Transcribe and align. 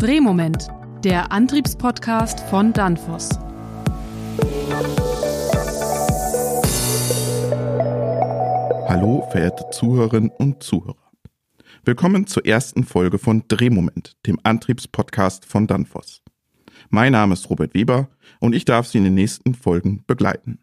Drehmoment, 0.00 0.68
der 1.02 1.32
Antriebspodcast 1.32 2.38
von 2.38 2.72
Danfoss. 2.72 3.30
Hallo, 8.86 9.26
verehrte 9.32 9.64
Zuhörerinnen 9.72 10.30
und 10.30 10.62
Zuhörer. 10.62 11.10
Willkommen 11.84 12.28
zur 12.28 12.46
ersten 12.46 12.84
Folge 12.84 13.18
von 13.18 13.42
Drehmoment, 13.48 14.16
dem 14.24 14.38
Antriebspodcast 14.44 15.44
von 15.44 15.66
Danfoss. 15.66 16.22
Mein 16.90 17.10
Name 17.10 17.32
ist 17.32 17.50
Robert 17.50 17.74
Weber 17.74 18.08
und 18.38 18.54
ich 18.54 18.64
darf 18.64 18.86
Sie 18.86 18.98
in 18.98 19.04
den 19.04 19.14
nächsten 19.14 19.56
Folgen 19.56 20.04
begleiten. 20.06 20.60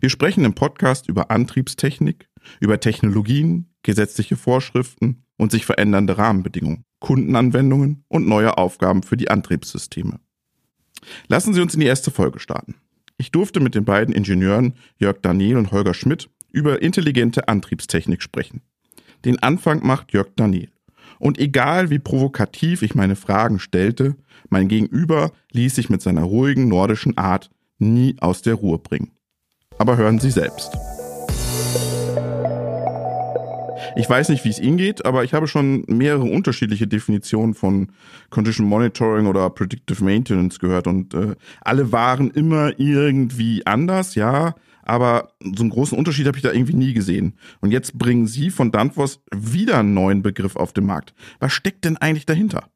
Wir 0.00 0.10
sprechen 0.10 0.44
im 0.44 0.56
Podcast 0.56 1.08
über 1.08 1.30
Antriebstechnik, 1.30 2.28
über 2.58 2.80
Technologien, 2.80 3.72
gesetzliche 3.84 4.36
Vorschriften 4.36 5.22
und 5.36 5.52
sich 5.52 5.64
verändernde 5.64 6.18
Rahmenbedingungen, 6.18 6.84
Kundenanwendungen 7.00 8.04
und 8.08 8.28
neue 8.28 8.56
Aufgaben 8.58 9.02
für 9.02 9.16
die 9.16 9.30
Antriebssysteme. 9.30 10.20
Lassen 11.28 11.54
Sie 11.54 11.60
uns 11.60 11.74
in 11.74 11.80
die 11.80 11.86
erste 11.86 12.10
Folge 12.10 12.38
starten. 12.38 12.76
Ich 13.16 13.30
durfte 13.30 13.60
mit 13.60 13.74
den 13.74 13.84
beiden 13.84 14.14
Ingenieuren 14.14 14.74
Jörg 14.98 15.18
Daniel 15.22 15.56
und 15.56 15.72
Holger 15.72 15.94
Schmidt 15.94 16.30
über 16.52 16.82
intelligente 16.82 17.48
Antriebstechnik 17.48 18.22
sprechen. 18.22 18.62
Den 19.24 19.38
Anfang 19.42 19.84
macht 19.84 20.12
Jörg 20.12 20.28
Daniel. 20.36 20.70
Und 21.18 21.38
egal 21.38 21.90
wie 21.90 21.98
provokativ 21.98 22.82
ich 22.82 22.94
meine 22.94 23.16
Fragen 23.16 23.58
stellte, 23.58 24.16
mein 24.48 24.68
Gegenüber 24.68 25.32
ließ 25.52 25.74
sich 25.74 25.90
mit 25.90 26.00
seiner 26.00 26.22
ruhigen 26.22 26.68
nordischen 26.68 27.18
Art 27.18 27.50
nie 27.78 28.16
aus 28.20 28.42
der 28.42 28.54
Ruhe 28.54 28.78
bringen. 28.78 29.10
Aber 29.78 29.96
hören 29.96 30.18
Sie 30.18 30.30
selbst. 30.30 30.76
Ich 33.96 34.08
weiß 34.08 34.28
nicht, 34.28 34.44
wie 34.44 34.50
es 34.50 34.60
Ihnen 34.60 34.76
geht, 34.76 35.04
aber 35.04 35.24
ich 35.24 35.34
habe 35.34 35.46
schon 35.46 35.84
mehrere 35.88 36.24
unterschiedliche 36.24 36.86
Definitionen 36.86 37.54
von 37.54 37.92
Condition 38.30 38.66
Monitoring 38.66 39.26
oder 39.26 39.50
Predictive 39.50 40.04
Maintenance 40.04 40.58
gehört 40.58 40.86
und 40.86 41.14
äh, 41.14 41.34
alle 41.60 41.92
waren 41.92 42.30
immer 42.30 42.78
irgendwie 42.78 43.66
anders, 43.66 44.14
ja, 44.14 44.54
aber 44.82 45.32
so 45.40 45.62
einen 45.62 45.70
großen 45.70 45.96
Unterschied 45.96 46.26
habe 46.26 46.36
ich 46.36 46.42
da 46.42 46.52
irgendwie 46.52 46.74
nie 46.74 46.94
gesehen. 46.94 47.38
Und 47.60 47.70
jetzt 47.70 47.98
bringen 47.98 48.26
Sie 48.26 48.50
von 48.50 48.72
Danfoss 48.72 49.20
wieder 49.34 49.78
einen 49.78 49.94
neuen 49.94 50.22
Begriff 50.22 50.56
auf 50.56 50.72
den 50.72 50.86
Markt. 50.86 51.14
Was 51.38 51.52
steckt 51.52 51.84
denn 51.84 51.96
eigentlich 51.96 52.26
dahinter? 52.26 52.70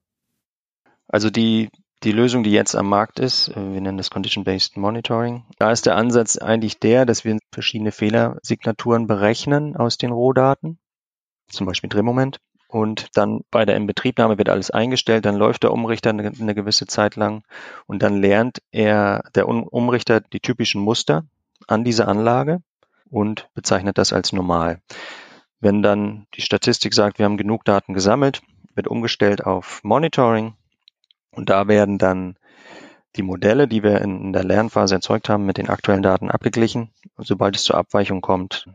Also 1.08 1.30
die 1.30 1.70
die 2.02 2.12
Lösung, 2.12 2.42
die 2.42 2.50
jetzt 2.50 2.76
am 2.76 2.88
Markt 2.88 3.18
ist, 3.18 3.48
äh, 3.48 3.54
wir 3.54 3.80
nennen 3.80 3.96
das 3.96 4.10
Condition-Based 4.10 4.76
Monitoring, 4.76 5.44
da 5.58 5.70
ist 5.70 5.86
der 5.86 5.96
Ansatz 5.96 6.36
eigentlich 6.36 6.78
der, 6.78 7.06
dass 7.06 7.24
wir 7.24 7.38
verschiedene 7.50 7.92
Fehlersignaturen 7.92 9.06
berechnen 9.06 9.74
aus 9.74 9.96
den 9.96 10.10
Rohdaten 10.10 10.78
zum 11.48 11.66
Beispiel 11.66 11.90
Drehmoment. 11.90 12.40
Und 12.68 13.16
dann 13.16 13.42
bei 13.52 13.64
der 13.64 13.76
Inbetriebnahme 13.76 14.36
wird 14.36 14.48
alles 14.48 14.70
eingestellt, 14.72 15.24
dann 15.26 15.36
läuft 15.36 15.62
der 15.62 15.72
Umrichter 15.72 16.10
eine, 16.10 16.32
eine 16.38 16.54
gewisse 16.56 16.86
Zeit 16.86 17.14
lang 17.14 17.44
und 17.86 18.02
dann 18.02 18.20
lernt 18.20 18.62
er, 18.72 19.22
der 19.36 19.46
Umrichter, 19.46 20.20
die 20.20 20.40
typischen 20.40 20.80
Muster 20.80 21.24
an 21.68 21.84
dieser 21.84 22.08
Anlage 22.08 22.62
und 23.08 23.48
bezeichnet 23.54 23.96
das 23.96 24.12
als 24.12 24.32
normal. 24.32 24.80
Wenn 25.60 25.82
dann 25.82 26.26
die 26.34 26.40
Statistik 26.40 26.94
sagt, 26.94 27.20
wir 27.20 27.26
haben 27.26 27.36
genug 27.36 27.64
Daten 27.64 27.94
gesammelt, 27.94 28.42
wird 28.74 28.88
umgestellt 28.88 29.46
auf 29.46 29.84
Monitoring 29.84 30.54
und 31.30 31.50
da 31.50 31.68
werden 31.68 31.98
dann 31.98 32.36
die 33.14 33.22
Modelle, 33.22 33.68
die 33.68 33.84
wir 33.84 34.00
in 34.00 34.32
der 34.32 34.42
Lernphase 34.42 34.96
erzeugt 34.96 35.28
haben, 35.28 35.46
mit 35.46 35.58
den 35.58 35.68
aktuellen 35.68 36.02
Daten 36.02 36.28
abgeglichen. 36.28 36.90
Sobald 37.18 37.54
es 37.54 37.62
zur 37.62 37.76
Abweichung 37.76 38.20
kommt, 38.20 38.68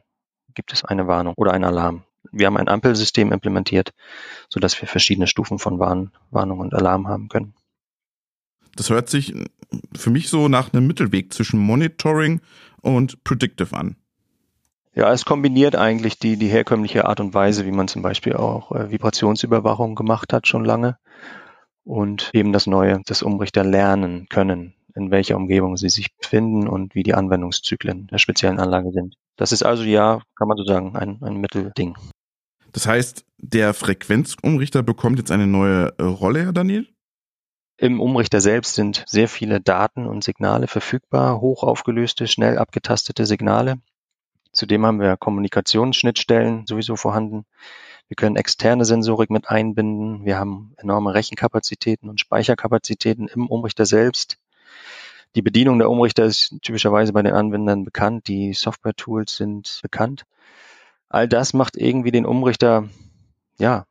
gibt 0.53 0.71
es 0.71 0.85
eine 0.85 1.05
Warnung 1.07 1.33
oder 1.35 1.51
einen 1.51 1.65
Alarm 1.65 2.05
wir 2.31 2.47
haben 2.47 2.57
ein 2.57 2.67
Ampelsystem 2.67 3.31
implementiert, 3.31 3.93
sodass 4.49 4.79
wir 4.81 4.87
verschiedene 4.87 5.27
Stufen 5.27 5.59
von 5.59 5.79
Warn, 5.79 6.11
Warnung 6.31 6.59
und 6.59 6.73
Alarm 6.73 7.07
haben 7.07 7.29
können. 7.29 7.53
Das 8.75 8.89
hört 8.89 9.09
sich 9.09 9.33
für 9.95 10.09
mich 10.09 10.29
so 10.29 10.47
nach 10.47 10.73
einem 10.73 10.87
Mittelweg 10.87 11.33
zwischen 11.33 11.59
Monitoring 11.59 12.41
und 12.81 13.23
Predictive 13.23 13.75
an. 13.75 13.95
Ja, 14.95 15.11
es 15.13 15.25
kombiniert 15.25 15.75
eigentlich 15.75 16.17
die, 16.19 16.37
die 16.37 16.47
herkömmliche 16.47 17.05
Art 17.05 17.19
und 17.19 17.33
Weise, 17.33 17.65
wie 17.65 17.71
man 17.71 17.87
zum 17.87 18.01
Beispiel 18.01 18.33
auch 18.33 18.71
äh, 18.71 18.89
Vibrationsüberwachung 18.91 19.95
gemacht 19.95 20.33
hat 20.33 20.47
schon 20.47 20.65
lange 20.65 20.97
und 21.83 22.31
eben 22.33 22.53
das 22.53 22.67
Neue, 22.67 23.01
das 23.05 23.21
Umrichter 23.21 23.63
lernen 23.63 24.27
können, 24.29 24.73
in 24.95 25.11
welcher 25.11 25.37
Umgebung 25.37 25.77
sie 25.77 25.89
sich 25.89 26.15
befinden 26.15 26.67
und 26.67 26.95
wie 26.95 27.03
die 27.03 27.13
Anwendungszyklen 27.13 28.07
der 28.07 28.17
speziellen 28.17 28.59
Anlage 28.59 28.91
sind. 28.91 29.15
Das 29.39 29.53
ist 29.53 29.63
also 29.63 29.83
ja, 29.83 30.21
kann 30.35 30.49
man 30.49 30.57
so 30.57 30.65
sagen, 30.65 30.97
ein, 30.97 31.17
ein 31.23 31.37
Mittelding. 31.37 31.95
Das 32.73 32.85
heißt, 32.85 33.23
der 33.37 33.73
Frequenzumrichter 33.73 34.83
bekommt 34.83 35.17
jetzt 35.17 35.31
eine 35.31 35.47
neue 35.47 35.93
äh, 35.97 36.03
Rolle, 36.03 36.43
Herr 36.43 36.51
Daniel? 36.51 36.89
Im 37.77 38.01
Umrichter 38.01 38.41
selbst 38.41 38.75
sind 38.75 39.05
sehr 39.07 39.29
viele 39.29 39.61
Daten 39.61 40.07
und 40.07 40.25
Signale 40.25 40.67
verfügbar, 40.67 41.39
hoch 41.39 41.63
aufgelöste, 41.63 42.27
schnell 42.27 42.57
abgetastete 42.57 43.25
Signale. 43.25 43.75
Zudem 44.51 44.85
haben 44.85 44.99
wir 44.99 45.15
Kommunikationsschnittstellen 45.15 46.67
sowieso 46.67 46.97
vorhanden. 46.97 47.45
Wir 48.09 48.15
können 48.15 48.35
externe 48.35 48.83
Sensorik 48.83 49.29
mit 49.29 49.49
einbinden. 49.49 50.25
Wir 50.25 50.37
haben 50.37 50.73
enorme 50.75 51.13
Rechenkapazitäten 51.13 52.09
und 52.09 52.19
Speicherkapazitäten 52.19 53.29
im 53.29 53.47
Umrichter 53.47 53.85
selbst. 53.85 54.37
Die 55.35 55.41
Bedienung 55.41 55.77
der 55.77 55.89
Umrichter 55.89 56.25
ist 56.25 56.55
typischerweise 56.61 57.13
bei 57.13 57.21
den 57.21 57.33
Anwendern 57.33 57.83
bekannt. 57.85 58.27
Die 58.27 58.53
Software-Tools 58.53 59.35
sind 59.35 59.79
bekannt. 59.83 60.23
All 61.07 61.27
das 61.27 61.53
macht 61.53 61.77
irgendwie 61.77 62.11
den 62.11 62.25
Umrichter, 62.25 62.89
ja, 63.59 63.85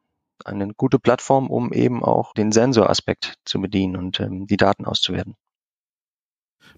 eine 0.44 0.72
gute 0.74 0.98
Plattform, 0.98 1.48
um 1.48 1.72
eben 1.72 2.04
auch 2.04 2.32
den 2.32 2.52
Sensoraspekt 2.52 3.34
zu 3.44 3.60
bedienen 3.60 3.96
und 3.96 4.20
ähm, 4.20 4.46
die 4.46 4.56
Daten 4.56 4.84
auszuwerten. 4.84 5.34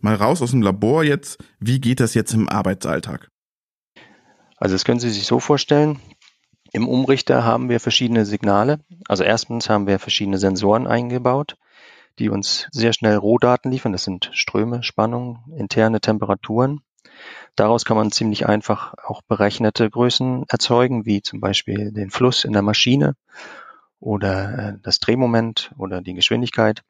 Mal 0.00 0.15
raus 0.15 0.41
aus 0.41 0.53
dem 0.53 0.62
Labor 0.62 1.04
jetzt. 1.04 1.42
Wie 1.59 1.81
geht 1.81 2.00
das 2.00 2.15
jetzt 2.15 2.32
im 2.32 2.48
Arbeitsalltag? 2.48 3.28
Also 4.56 4.75
das 4.75 4.84
können 4.84 5.00
Sie 5.00 5.10
sich 5.10 5.27
so 5.27 5.41
vorstellen. 5.41 6.00
Im 6.72 6.88
Umrichter 6.88 7.44
haben 7.44 7.69
wir 7.69 7.81
verschiedene 7.81 8.25
Signale. 8.25 8.81
Also 9.09 9.25
erstens 9.25 9.69
haben 9.69 9.87
wir 9.87 9.98
verschiedene 9.98 10.38
Sensoren 10.38 10.87
eingebaut 10.87 11.56
die 12.19 12.28
uns 12.28 12.69
sehr 12.71 12.93
schnell 12.93 13.16
Rohdaten 13.16 13.71
liefern. 13.71 13.93
Das 13.93 14.04
sind 14.04 14.31
Ströme, 14.32 14.82
Spannungen, 14.82 15.38
interne 15.56 16.00
Temperaturen. 16.00 16.81
Daraus 17.56 17.84
kann 17.84 17.97
man 17.97 18.10
ziemlich 18.10 18.47
einfach 18.47 18.94
auch 19.04 19.22
berechnete 19.22 19.88
Größen 19.91 20.44
erzeugen, 20.48 21.06
wie 21.06 21.22
zum 21.22 21.41
Beispiel 21.41 21.93
den 21.93 22.10
Fluss 22.10 22.44
in 22.44 22.53
der 22.53 22.62
Maschine 22.62 23.16
oder 23.98 24.59
äh, 24.59 24.78
das 24.82 24.98
Drehmoment 24.98 25.72
oder 25.76 26.00
die 26.00 26.15
Geschwindigkeit. 26.15 26.82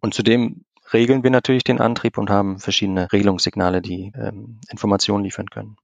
Und 0.00 0.14
zudem 0.14 0.64
regeln 0.92 1.22
wir 1.22 1.30
natürlich 1.30 1.64
den 1.64 1.80
Antrieb 1.80 2.16
und 2.18 2.30
haben 2.30 2.58
verschiedene 2.58 3.12
Regelungssignale, 3.12 3.82
die 3.82 4.12
ähm, 4.14 4.60
Informationen 4.70 5.24
liefern 5.24 5.50
können. 5.50 5.76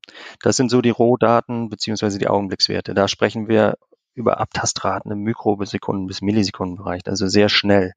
Das 0.43 0.56
sind 0.56 0.70
so 0.70 0.81
die 0.81 0.91
Rohdaten 0.91 1.69
beziehungsweise 1.69 2.19
die 2.19 2.28
Augenblickswerte. 2.28 2.94
Da 2.94 3.09
sprechen 3.09 3.49
wir 3.49 3.76
über 4.14 4.41
Abtastraten 4.41 5.10
im 5.10 5.20
Mikrosekunden 5.20 6.06
bis 6.06 6.22
Millisekundenbereich, 6.22 7.03
also 7.06 7.26
sehr 7.28 7.49
schnell. 7.49 7.93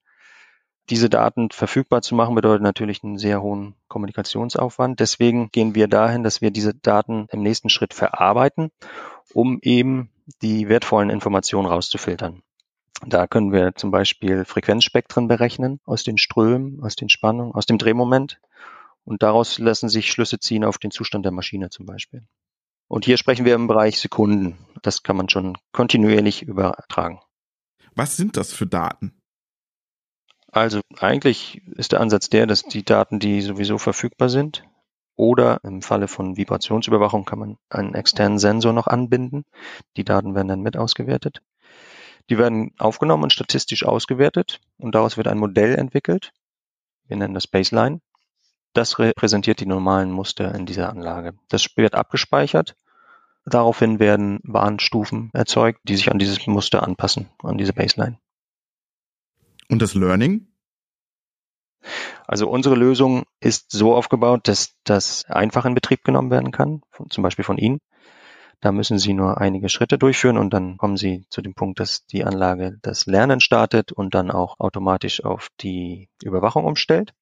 Diese 0.90 1.10
Daten 1.10 1.50
verfügbar 1.50 2.02
zu 2.02 2.14
machen, 2.14 2.36
bedeutet 2.36 2.62
natürlich 2.62 3.04
einen 3.04 3.18
sehr 3.18 3.42
hohen 3.42 3.76
Kommunikationsaufwand. 3.88 5.00
Deswegen 5.00 5.50
gehen 5.52 5.74
wir 5.74 5.88
dahin, 5.88 6.24
dass 6.24 6.42
wir 6.42 6.52
diese 6.52 6.76
Daten 6.76 7.28
im 7.32 7.42
nächsten 7.42 7.70
Schritt 7.70 7.94
verarbeiten, 7.94 8.72
um 9.34 9.60
eben 9.64 10.12
die 10.42 10.70
wertvollen 10.70 11.10
Informationen 11.10 11.68
rauszufiltern. 11.68 12.44
Da 13.06 13.28
können 13.28 13.52
wir 13.52 13.76
zum 13.76 13.92
Beispiel 13.92 14.46
Frequenzspektren 14.46 15.28
berechnen 15.28 15.80
aus 15.86 16.04
den 16.04 16.18
Strömen, 16.18 16.82
aus 16.84 16.96
den 16.96 17.10
Spannungen, 17.10 17.54
aus 17.54 17.66
dem 17.66 17.78
Drehmoment. 17.78 18.40
Und 19.04 19.22
daraus 19.22 19.60
lassen 19.60 19.90
sich 19.90 20.12
Schlüsse 20.12 20.40
ziehen 20.40 20.64
auf 20.64 20.78
den 20.78 20.92
Zustand 20.92 21.26
der 21.26 21.32
Maschine 21.32 21.70
zum 21.70 21.86
Beispiel. 21.86 22.24
Und 22.88 23.06
hier 23.06 23.18
sprechen 23.18 23.46
wir 23.46 23.56
im 23.56 23.68
Bereich 23.68 24.00
Sekunden. 24.00 24.58
Das 24.82 25.04
kann 25.04 25.18
man 25.18 25.30
schon 25.30 25.58
kontinuierlich 25.72 26.44
übertragen. 26.44 27.20
Was 27.96 28.18
sind 28.18 28.38
das 28.38 28.54
für 28.54 28.68
Daten? 28.68 29.22
Also 30.56 30.80
eigentlich 31.00 31.62
ist 31.76 31.92
der 31.92 32.00
Ansatz 32.00 32.30
der, 32.30 32.48
dass 32.48 32.64
die 32.64 32.86
Daten, 32.86 33.20
die 33.20 33.42
sowieso 33.42 33.78
verfügbar 33.78 34.30
sind, 34.30 34.64
oder 35.18 35.60
im 35.64 35.82
Falle 35.82 36.08
von 36.08 36.38
Vibrationsüberwachung 36.38 37.26
kann 37.26 37.40
man 37.40 37.58
einen 37.70 37.94
externen 37.94 38.40
Sensor 38.40 38.72
noch 38.72 38.88
anbinden. 38.88 39.44
Die 39.98 40.06
Daten 40.06 40.34
werden 40.34 40.48
dann 40.48 40.62
mit 40.62 40.78
ausgewertet. 40.78 41.42
Die 42.30 42.38
werden 42.38 42.74
aufgenommen 42.78 43.24
und 43.24 43.34
statistisch 43.34 43.86
ausgewertet 43.86 44.62
und 44.78 44.96
daraus 44.96 45.18
wird 45.18 45.28
ein 45.28 45.40
Modell 45.40 45.76
entwickelt. 45.76 46.32
Wir 47.08 47.18
nennen 47.18 47.34
das 47.34 47.48
Baseline. 47.48 48.00
Das 48.72 48.98
repräsentiert 48.98 49.60
die 49.60 49.66
normalen 49.66 50.12
Muster 50.12 50.56
in 50.56 50.66
dieser 50.66 50.90
Anlage. 50.90 51.34
Das 51.50 51.68
wird 51.76 51.96
abgespeichert. 51.96 52.78
Daraufhin 53.46 54.00
werden 54.00 54.40
Warnstufen 54.44 55.32
erzeugt, 55.34 55.82
die 55.84 55.98
sich 55.98 56.10
an 56.12 56.20
dieses 56.20 56.48
Muster 56.48 56.82
anpassen, 56.82 57.28
an 57.44 57.58
diese 57.58 57.74
Baseline. 57.74 58.20
Und 59.70 59.82
das 59.82 59.94
Learning? 59.94 60.48
Also 62.28 62.50
unsere 62.50 62.76
Lösung 62.76 63.24
ist 63.40 63.72
so 63.72 63.96
aufgebaut, 63.96 64.48
dass 64.48 64.76
das 64.84 65.26
einfach 65.26 65.66
in 65.66 65.76
Betrieb 65.76 66.04
genommen 66.04 66.32
werden 66.32 66.52
kann, 66.52 66.82
von, 66.90 67.10
zum 67.10 67.24
Beispiel 67.24 67.46
von 67.46 67.58
Ihnen. 67.58 67.80
Da 68.62 68.72
müssen 68.72 68.98
Sie 68.98 69.14
nur 69.14 69.40
einige 69.40 69.70
Schritte 69.70 69.98
durchführen 69.98 70.38
und 70.38 70.52
dann 70.52 70.78
kommen 70.78 70.98
Sie 70.98 71.26
zu 71.30 71.42
dem 71.42 71.54
Punkt, 71.54 71.80
dass 71.80 72.06
die 72.08 72.24
Anlage 72.24 72.78
das 72.82 73.06
Lernen 73.06 73.40
startet 73.40 73.92
und 73.92 74.16
dann 74.16 74.32
auch 74.32 74.60
automatisch 74.60 75.24
auf 75.24 75.50
die 75.62 76.10
Überwachung 76.24 76.66
umstellt. 76.66 77.14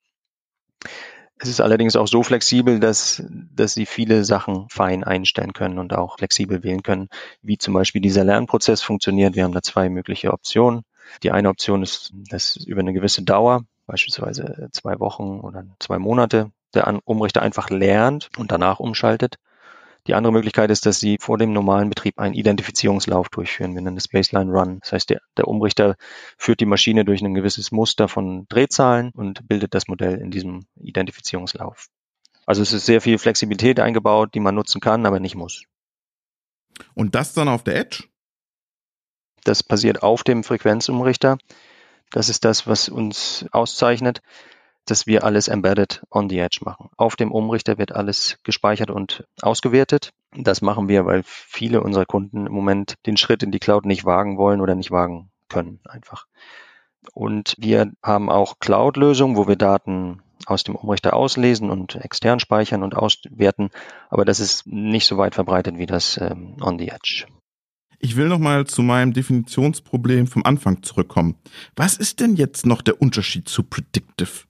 Es 1.39 1.49
ist 1.49 1.59
allerdings 1.59 1.97
auch 1.97 2.07
so 2.07 2.23
flexibel, 2.23 2.79
dass, 2.79 3.23
dass 3.29 3.73
Sie 3.73 3.85
viele 3.85 4.23
Sachen 4.23 4.69
fein 4.69 5.03
einstellen 5.03 5.51
können 5.51 5.79
und 5.79 5.93
auch 5.93 6.17
flexibel 6.17 6.63
wählen 6.63 6.83
können, 6.83 7.09
wie 7.41 7.57
zum 7.57 7.73
Beispiel 7.73 7.99
dieser 7.99 8.23
Lernprozess 8.23 8.81
funktioniert. 8.81 9.35
Wir 9.35 9.43
haben 9.43 9.53
da 9.53 9.61
zwei 9.61 9.89
mögliche 9.89 10.31
Optionen. 10.31 10.83
Die 11.21 11.31
eine 11.31 11.49
Option 11.49 11.83
ist, 11.83 12.11
dass 12.29 12.55
über 12.55 12.81
eine 12.81 12.93
gewisse 12.93 13.23
Dauer, 13.23 13.65
beispielsweise 13.85 14.69
zwei 14.71 14.99
Wochen 14.99 15.39
oder 15.39 15.65
zwei 15.79 15.99
Monate, 15.99 16.51
der 16.73 16.99
Umrichter 17.05 17.41
einfach 17.41 17.69
lernt 17.69 18.29
und 18.37 18.51
danach 18.51 18.79
umschaltet. 18.79 19.37
Die 20.07 20.15
andere 20.15 20.33
Möglichkeit 20.33 20.69
ist, 20.69 20.85
dass 20.85 20.99
Sie 20.99 21.17
vor 21.19 21.37
dem 21.37 21.53
normalen 21.53 21.89
Betrieb 21.89 22.19
einen 22.19 22.33
Identifizierungslauf 22.33 23.29
durchführen. 23.29 23.73
Wir 23.73 23.81
nennen 23.81 23.95
das 23.95 24.09
Baseline 24.09 24.51
Run. 24.51 24.79
Das 24.81 24.91
heißt, 24.91 25.09
der, 25.09 25.21
der 25.37 25.47
Umrichter 25.47 25.95
führt 26.37 26.59
die 26.59 26.65
Maschine 26.65 27.05
durch 27.05 27.21
ein 27.21 27.33
gewisses 27.33 27.71
Muster 27.71 28.09
von 28.09 28.45
Drehzahlen 28.49 29.11
und 29.15 29.47
bildet 29.47 29.73
das 29.73 29.87
Modell 29.87 30.17
in 30.17 30.29
diesem 30.29 30.65
Identifizierungslauf. 30.75 31.87
Also 32.45 32.61
es 32.61 32.73
ist 32.73 32.85
sehr 32.85 32.99
viel 32.99 33.17
Flexibilität 33.17 33.79
eingebaut, 33.79 34.33
die 34.33 34.41
man 34.41 34.55
nutzen 34.55 34.81
kann, 34.81 35.05
aber 35.05 35.21
nicht 35.21 35.35
muss. 35.35 35.63
Und 36.95 37.15
das 37.15 37.33
dann 37.33 37.47
auf 37.47 37.63
der 37.63 37.77
Edge? 37.77 38.03
Das 39.43 39.63
passiert 39.63 40.03
auf 40.03 40.23
dem 40.23 40.43
Frequenzumrichter. 40.43 41.37
Das 42.11 42.29
ist 42.29 42.45
das, 42.45 42.67
was 42.67 42.89
uns 42.89 43.45
auszeichnet 43.51 44.21
dass 44.85 45.07
wir 45.07 45.23
alles 45.23 45.47
embedded 45.47 46.03
on 46.11 46.29
the 46.29 46.39
edge 46.39 46.59
machen. 46.63 46.89
Auf 46.97 47.15
dem 47.15 47.31
Umrichter 47.31 47.77
wird 47.77 47.93
alles 47.93 48.37
gespeichert 48.43 48.91
und 48.91 49.25
ausgewertet. 49.41 50.11
Das 50.35 50.61
machen 50.61 50.87
wir, 50.87 51.05
weil 51.05 51.23
viele 51.23 51.81
unserer 51.81 52.05
Kunden 52.05 52.47
im 52.47 52.53
Moment 52.53 52.95
den 53.05 53.17
Schritt 53.17 53.43
in 53.43 53.51
die 53.51 53.59
Cloud 53.59 53.85
nicht 53.85 54.05
wagen 54.05 54.37
wollen 54.37 54.61
oder 54.61 54.75
nicht 54.75 54.91
wagen 54.91 55.31
können 55.47 55.79
einfach. 55.85 56.25
Und 57.13 57.55
wir 57.57 57.91
haben 58.01 58.29
auch 58.29 58.59
Cloud-Lösungen, 58.59 59.35
wo 59.35 59.47
wir 59.47 59.55
Daten 59.55 60.21
aus 60.45 60.63
dem 60.63 60.75
Umrichter 60.75 61.13
auslesen 61.13 61.69
und 61.69 61.95
extern 61.95 62.39
speichern 62.39 62.83
und 62.83 62.95
auswerten. 62.95 63.69
Aber 64.09 64.25
das 64.25 64.39
ist 64.39 64.67
nicht 64.67 65.07
so 65.07 65.17
weit 65.17 65.35
verbreitet 65.35 65.77
wie 65.77 65.85
das 65.85 66.17
ähm, 66.17 66.57
on 66.61 66.79
the 66.79 66.89
edge. 66.89 67.25
Ich 68.05 68.17
will 68.17 68.27
nochmal 68.27 68.67
zu 68.67 68.81
meinem 68.81 69.13
Definitionsproblem 69.13 70.27
vom 70.27 70.43
Anfang 70.43 70.83
zurückkommen. 70.83 71.37
Was 71.77 71.95
ist 71.95 72.19
denn 72.19 72.35
jetzt 72.35 72.65
noch 72.65 72.81
der 72.81 73.01
Unterschied 73.01 73.47
zu 73.47 73.63
Predictive? 73.63 74.43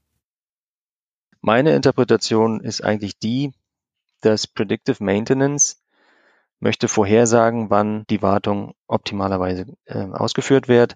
Meine 1.40 1.76
Interpretation 1.76 2.62
ist 2.62 2.84
eigentlich 2.84 3.20
die, 3.20 3.52
dass 4.22 4.48
Predictive 4.48 5.04
Maintenance 5.04 5.84
möchte 6.60 6.88
vorhersagen, 6.88 7.70
wann 7.70 8.06
die 8.10 8.24
Wartung 8.24 8.74
optimalerweise 8.88 9.68
äh, 9.86 10.00
ausgeführt 10.00 10.68
wird. 10.68 10.96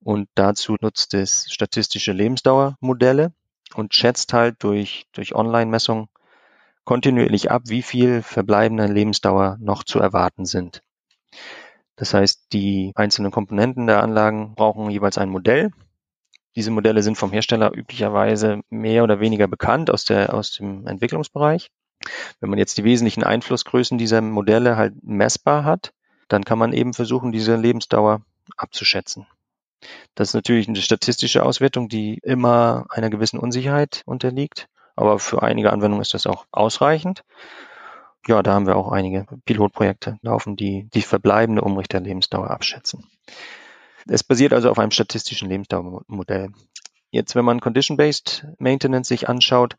Und 0.00 0.28
dazu 0.34 0.76
nutzt 0.78 1.14
es 1.14 1.46
statistische 1.50 2.12
Lebensdauermodelle 2.12 3.32
und 3.74 3.94
schätzt 3.94 4.34
halt 4.34 4.62
durch, 4.62 5.06
durch 5.12 5.34
Online-Messung 5.34 6.10
kontinuierlich 6.84 7.50
ab, 7.50 7.62
wie 7.68 7.80
viel 7.80 8.20
verbleibende 8.20 8.84
Lebensdauer 8.84 9.56
noch 9.60 9.82
zu 9.82 9.98
erwarten 9.98 10.44
sind. 10.44 10.82
Das 11.96 12.14
heißt, 12.14 12.52
die 12.52 12.92
einzelnen 12.94 13.32
Komponenten 13.32 13.86
der 13.86 14.02
Anlagen 14.02 14.54
brauchen 14.54 14.90
jeweils 14.90 15.18
ein 15.18 15.30
Modell, 15.30 15.72
diese 16.56 16.70
Modelle 16.70 17.02
sind 17.02 17.16
vom 17.16 17.32
Hersteller 17.32 17.70
üblicherweise 17.76 18.62
mehr 18.70 19.04
oder 19.04 19.20
weniger 19.20 19.46
bekannt 19.46 19.90
aus, 19.90 20.06
der, 20.06 20.32
aus 20.32 20.52
dem 20.52 20.86
Entwicklungsbereich. 20.86 21.70
Wenn 22.40 22.48
man 22.48 22.58
jetzt 22.58 22.78
die 22.78 22.84
wesentlichen 22.84 23.24
Einflussgrößen 23.24 23.98
dieser 23.98 24.22
Modelle 24.22 24.76
halt 24.76 24.94
messbar 25.02 25.64
hat, 25.64 25.92
dann 26.28 26.44
kann 26.44 26.58
man 26.58 26.72
eben 26.72 26.94
versuchen, 26.94 27.30
diese 27.30 27.56
Lebensdauer 27.56 28.22
abzuschätzen. 28.56 29.26
Das 30.14 30.28
ist 30.28 30.34
natürlich 30.34 30.66
eine 30.66 30.78
statistische 30.78 31.44
Auswertung, 31.44 31.90
die 31.90 32.18
immer 32.22 32.86
einer 32.88 33.10
gewissen 33.10 33.38
Unsicherheit 33.38 34.02
unterliegt. 34.06 34.68
Aber 34.96 35.18
für 35.18 35.42
einige 35.42 35.72
Anwendungen 35.72 36.00
ist 36.00 36.14
das 36.14 36.26
auch 36.26 36.46
ausreichend. 36.52 37.22
Ja, 38.26 38.42
da 38.42 38.54
haben 38.54 38.66
wir 38.66 38.76
auch 38.76 38.90
einige 38.90 39.26
Pilotprojekte 39.44 40.18
laufen, 40.22 40.56
die 40.56 40.88
die 40.92 41.02
verbleibende 41.02 41.62
Umrichterlebensdauer 41.62 42.50
abschätzen. 42.50 43.06
Es 44.08 44.24
basiert 44.24 44.52
also 44.52 44.70
auf 44.70 44.78
einem 44.78 44.90
statistischen 44.90 45.48
Lebensdauermodell. 45.48 46.50
Jetzt, 47.10 47.36
wenn 47.36 47.44
man 47.44 47.60
Condition-Based 47.60 48.46
Maintenance 48.58 49.08
sich 49.08 49.28
anschaut, 49.28 49.76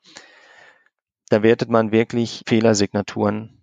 da 1.29 1.44
wertet 1.44 1.69
man 1.69 1.91
wirklich 1.91 2.44
Fehlersignaturen, 2.47 3.61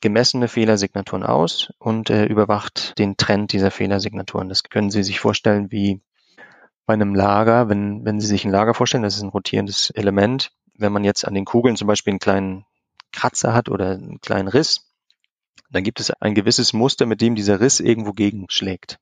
gemessene 0.00 0.48
Fehlersignaturen 0.48 1.22
aus 1.22 1.72
und 1.78 2.08
äh, 2.08 2.24
überwacht 2.24 2.98
den 2.98 3.16
Trend 3.18 3.52
dieser 3.52 3.70
Fehlersignaturen. 3.70 4.48
Das 4.48 4.62
können 4.64 4.90
Sie 4.90 5.02
sich 5.02 5.20
vorstellen 5.20 5.70
wie 5.70 6.00
bei 6.86 6.94
einem 6.94 7.14
Lager, 7.14 7.68
wenn, 7.68 8.04
wenn 8.04 8.20
Sie 8.20 8.26
sich 8.26 8.44
ein 8.44 8.50
Lager 8.50 8.72
vorstellen, 8.72 9.02
das 9.02 9.16
ist 9.16 9.22
ein 9.22 9.28
rotierendes 9.28 9.90
Element. 9.90 10.52
Wenn 10.74 10.92
man 10.92 11.04
jetzt 11.04 11.26
an 11.26 11.34
den 11.34 11.44
Kugeln 11.44 11.76
zum 11.76 11.88
Beispiel 11.88 12.12
einen 12.12 12.20
kleinen 12.20 12.64
Kratzer 13.16 13.54
hat 13.54 13.68
oder 13.68 13.92
einen 13.92 14.20
kleinen 14.20 14.48
Riss, 14.48 14.86
dann 15.70 15.82
gibt 15.82 16.00
es 16.00 16.10
ein 16.10 16.34
gewisses 16.34 16.72
Muster, 16.72 17.06
mit 17.06 17.20
dem 17.20 17.34
dieser 17.34 17.60
Riss 17.60 17.80
irgendwo 17.80 18.12
gegenschlägt. 18.12 18.98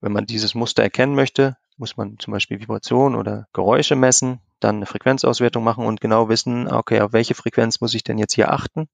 Wenn 0.00 0.12
man 0.12 0.26
dieses 0.26 0.54
Muster 0.54 0.82
erkennen 0.82 1.14
möchte, 1.14 1.56
muss 1.76 1.96
man 1.96 2.18
zum 2.18 2.32
Beispiel 2.32 2.60
Vibration 2.60 3.14
oder 3.14 3.46
Geräusche 3.52 3.96
messen, 3.96 4.40
dann 4.60 4.76
eine 4.76 4.86
Frequenzauswertung 4.86 5.64
machen 5.64 5.86
und 5.86 6.00
genau 6.00 6.28
wissen, 6.28 6.68
okay, 6.68 7.00
auf 7.00 7.12
welche 7.12 7.34
Frequenz 7.34 7.80
muss 7.80 7.94
ich 7.94 8.04
denn 8.04 8.18
jetzt 8.18 8.34
hier 8.34 8.52
achten? 8.52 8.88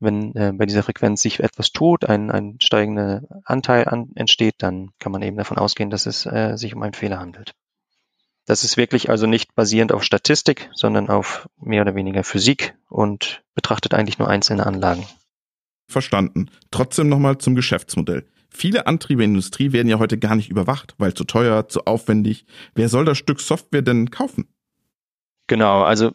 Wenn 0.00 0.34
äh, 0.36 0.52
bei 0.54 0.66
dieser 0.66 0.82
Frequenz 0.82 1.22
sich 1.22 1.40
etwas 1.40 1.72
tut, 1.72 2.04
ein, 2.04 2.30
ein 2.30 2.60
steigender 2.60 3.22
Anteil 3.44 3.88
an, 3.88 4.10
entsteht, 4.14 4.56
dann 4.58 4.90
kann 5.00 5.10
man 5.10 5.22
eben 5.22 5.36
davon 5.36 5.58
ausgehen, 5.58 5.90
dass 5.90 6.06
es 6.06 6.26
äh, 6.26 6.56
sich 6.56 6.74
um 6.74 6.82
einen 6.82 6.94
Fehler 6.94 7.18
handelt. 7.18 7.54
Das 8.48 8.64
ist 8.64 8.78
wirklich 8.78 9.10
also 9.10 9.26
nicht 9.26 9.54
basierend 9.54 9.92
auf 9.92 10.02
Statistik, 10.02 10.70
sondern 10.72 11.10
auf 11.10 11.50
mehr 11.60 11.82
oder 11.82 11.94
weniger 11.94 12.24
Physik 12.24 12.74
und 12.88 13.42
betrachtet 13.54 13.92
eigentlich 13.92 14.18
nur 14.18 14.28
einzelne 14.28 14.64
Anlagen. 14.64 15.06
Verstanden. 15.86 16.50
Trotzdem 16.70 17.10
nochmal 17.10 17.36
zum 17.36 17.54
Geschäftsmodell. 17.54 18.26
Viele 18.48 18.86
Antriebe 18.86 19.22
in 19.22 19.32
der 19.32 19.34
Industrie 19.34 19.72
werden 19.72 19.88
ja 19.88 19.98
heute 19.98 20.16
gar 20.16 20.34
nicht 20.34 20.48
überwacht, 20.48 20.94
weil 20.96 21.12
zu 21.12 21.24
teuer, 21.24 21.68
zu 21.68 21.84
aufwendig. 21.84 22.46
Wer 22.74 22.88
soll 22.88 23.04
das 23.04 23.18
Stück 23.18 23.42
Software 23.42 23.82
denn 23.82 24.10
kaufen? 24.10 24.48
Genau, 25.46 25.82
also 25.82 26.12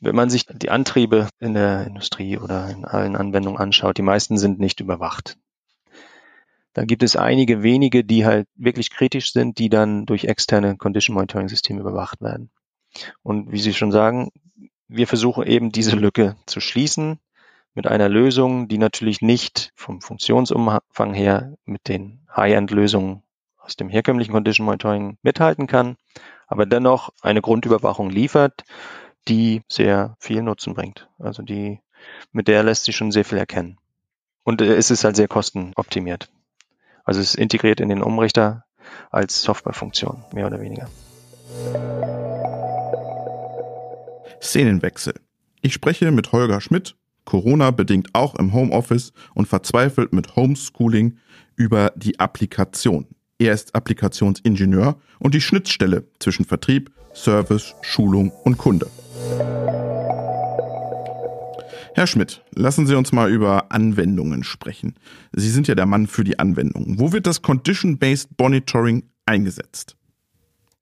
wenn 0.00 0.16
man 0.16 0.30
sich 0.30 0.46
die 0.46 0.70
Antriebe 0.70 1.28
in 1.38 1.52
der 1.52 1.86
Industrie 1.86 2.38
oder 2.38 2.70
in 2.70 2.86
allen 2.86 3.14
Anwendungen 3.14 3.60
anschaut, 3.60 3.98
die 3.98 4.02
meisten 4.02 4.38
sind 4.38 4.58
nicht 4.58 4.80
überwacht. 4.80 5.36
Da 6.78 6.84
gibt 6.84 7.02
es 7.02 7.16
einige 7.16 7.64
wenige, 7.64 8.04
die 8.04 8.24
halt 8.24 8.46
wirklich 8.54 8.92
kritisch 8.92 9.32
sind, 9.32 9.58
die 9.58 9.68
dann 9.68 10.06
durch 10.06 10.26
externe 10.26 10.76
Condition 10.76 11.14
Monitoring 11.14 11.48
Systeme 11.48 11.80
überwacht 11.80 12.20
werden. 12.20 12.50
Und 13.24 13.50
wie 13.50 13.58
Sie 13.58 13.74
schon 13.74 13.90
sagen, 13.90 14.30
wir 14.86 15.08
versuchen 15.08 15.44
eben 15.44 15.72
diese 15.72 15.96
Lücke 15.96 16.36
zu 16.46 16.60
schließen 16.60 17.18
mit 17.74 17.88
einer 17.88 18.08
Lösung, 18.08 18.68
die 18.68 18.78
natürlich 18.78 19.22
nicht 19.22 19.72
vom 19.74 20.00
Funktionsumfang 20.00 21.14
her 21.14 21.56
mit 21.64 21.88
den 21.88 22.20
High-End-Lösungen 22.36 23.24
aus 23.56 23.74
dem 23.74 23.88
herkömmlichen 23.88 24.30
Condition 24.32 24.64
Monitoring 24.64 25.18
mithalten 25.22 25.66
kann, 25.66 25.96
aber 26.46 26.64
dennoch 26.64 27.10
eine 27.22 27.42
Grundüberwachung 27.42 28.08
liefert, 28.08 28.62
die 29.26 29.62
sehr 29.66 30.16
viel 30.20 30.42
Nutzen 30.42 30.74
bringt. 30.74 31.08
Also 31.18 31.42
die, 31.42 31.80
mit 32.30 32.46
der 32.46 32.62
lässt 32.62 32.84
sich 32.84 32.94
schon 32.94 33.10
sehr 33.10 33.24
viel 33.24 33.38
erkennen. 33.38 33.78
Und 34.44 34.60
äh, 34.60 34.76
es 34.76 34.92
ist 34.92 35.02
halt 35.02 35.16
sehr 35.16 35.26
kostenoptimiert. 35.26 36.30
Also 37.08 37.20
es 37.20 37.30
ist 37.30 37.36
integriert 37.36 37.80
in 37.80 37.88
den 37.88 38.02
Umrichter 38.02 38.64
als 39.10 39.40
Softwarefunktion, 39.40 40.24
mehr 40.34 40.46
oder 40.46 40.60
weniger. 40.60 40.90
Szenenwechsel. 44.42 45.14
Ich 45.62 45.72
spreche 45.72 46.10
mit 46.10 46.32
Holger 46.32 46.60
Schmidt, 46.60 46.96
Corona 47.24 47.70
bedingt 47.70 48.10
auch 48.12 48.34
im 48.34 48.52
Homeoffice 48.52 49.14
und 49.32 49.48
verzweifelt 49.48 50.12
mit 50.12 50.36
Homeschooling 50.36 51.16
über 51.56 51.94
die 51.96 52.20
Applikation. 52.20 53.06
Er 53.38 53.54
ist 53.54 53.74
Applikationsingenieur 53.74 54.98
und 55.18 55.34
die 55.34 55.40
Schnittstelle 55.40 56.04
zwischen 56.18 56.44
Vertrieb, 56.44 56.90
Service, 57.14 57.74
Schulung 57.80 58.32
und 58.44 58.58
Kunde. 58.58 58.86
Herr 61.98 62.06
Schmidt, 62.06 62.44
lassen 62.54 62.86
Sie 62.86 62.94
uns 62.94 63.10
mal 63.10 63.28
über 63.28 63.72
Anwendungen 63.72 64.44
sprechen. 64.44 64.94
Sie 65.32 65.50
sind 65.50 65.66
ja 65.66 65.74
der 65.74 65.84
Mann 65.84 66.06
für 66.06 66.22
die 66.22 66.38
Anwendungen. 66.38 67.00
Wo 67.00 67.10
wird 67.10 67.26
das 67.26 67.42
Condition-Based 67.42 68.38
Monitoring 68.38 69.10
eingesetzt? 69.26 69.96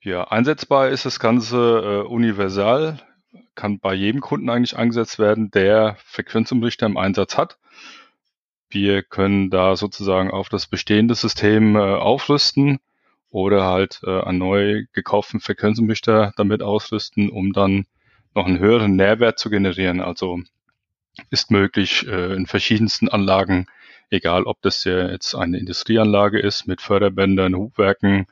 Ja, 0.02 0.24
einsetzbar 0.24 0.90
ist 0.90 1.06
das 1.06 1.18
Ganze 1.18 1.56
äh, 1.56 2.06
universal 2.06 3.00
kann 3.54 3.78
bei 3.78 3.94
jedem 3.94 4.20
Kunden 4.20 4.50
eigentlich 4.50 4.76
eingesetzt 4.76 5.18
werden, 5.18 5.50
der 5.50 5.96
Frequenzumrichter 6.04 6.84
im 6.84 6.98
Einsatz 6.98 7.38
hat. 7.38 7.56
Wir 8.68 9.02
können 9.02 9.48
da 9.48 9.74
sozusagen 9.74 10.30
auf 10.30 10.50
das 10.50 10.66
bestehende 10.66 11.14
System 11.14 11.76
äh, 11.76 11.78
aufrüsten 11.78 12.78
oder 13.30 13.64
halt 13.64 14.02
äh, 14.04 14.20
einen 14.20 14.36
neu 14.36 14.84
gekauften 14.92 15.40
Frequenzumrichter 15.40 16.34
damit 16.36 16.62
ausrüsten, 16.62 17.30
um 17.30 17.54
dann 17.54 17.86
noch 18.34 18.44
einen 18.44 18.58
höheren 18.58 18.96
Nährwert 18.96 19.38
zu 19.38 19.48
generieren. 19.48 20.02
Also 20.02 20.40
ist 21.30 21.50
möglich 21.50 22.06
äh, 22.06 22.34
in 22.34 22.46
verschiedensten 22.46 23.08
Anlagen, 23.08 23.66
egal 24.10 24.44
ob 24.44 24.60
das 24.62 24.84
ja 24.84 25.08
jetzt 25.08 25.34
eine 25.34 25.58
Industrieanlage 25.58 26.38
ist 26.38 26.66
mit 26.66 26.80
Förderbändern, 26.80 27.54
Hubwerken, 27.54 28.26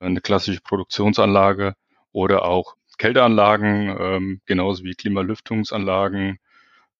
eine 0.00 0.20
klassische 0.20 0.60
Produktionsanlage 0.60 1.74
oder 2.12 2.44
auch 2.44 2.76
Kälteanlagen, 2.98 3.96
ähm, 3.98 4.40
genauso 4.46 4.84
wie 4.84 4.94
Klimalüftungsanlagen, 4.94 6.38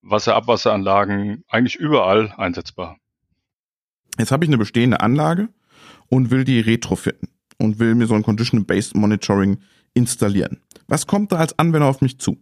Wasserabwasseranlagen, 0.03 1.45
eigentlich 1.49 1.77
überall 1.77 2.33
einsetzbar. 2.37 2.97
Jetzt 4.19 4.33
habe 4.33 4.45
ich 4.45 4.51
eine 4.51 4.59
bestehende 4.59 5.01
Anlage 5.01 5.49
und 6.09 6.31
will 6.31 6.45
die 6.45 6.61
retrofitten 6.61 7.29
und 7.59 7.79
will 7.79 7.95
mir 7.95 8.07
so 8.07 8.15
ein 8.15 8.23
Condition-Based 8.23 8.97
Monitoring 8.97 9.61
installieren. 9.95 10.61
Was 10.89 11.07
kommt 11.07 11.33
da 11.33 11.37
als 11.37 11.59
Anwender 11.59 11.87
auf 11.87 12.01
mich 12.01 12.19
zu? 12.19 12.39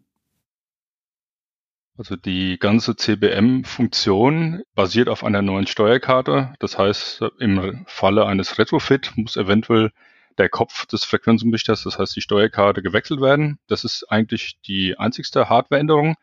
Also 2.00 2.16
die 2.16 2.59
ganze 2.59 2.97
CBM-Funktion 2.97 4.62
basiert 4.75 5.11
auf 5.11 5.23
einer 5.23 5.42
neuen 5.42 5.66
Steuerkarte. 5.66 6.54
Das 6.59 6.78
heißt, 6.78 7.21
im 7.40 7.85
Falle 7.87 8.25
eines 8.25 8.59
Retrofit 8.59 9.12
muss 9.16 9.37
eventuell 9.37 9.92
der 10.38 10.49
Kopf 10.49 10.87
des 10.87 11.04
Frequenzumrichters, 11.04 11.83
das 11.83 11.99
heißt 11.99 12.16
die 12.16 12.23
Steuerkarte, 12.23 12.80
gewechselt 12.80 13.21
werden. 13.21 13.59
Das 13.66 13.85
ist 13.85 14.11
eigentlich 14.11 14.59
die 14.66 14.99
einzigste 14.99 15.50
Hardwareänderung. 15.50 16.14